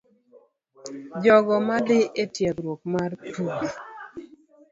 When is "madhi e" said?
1.67-2.23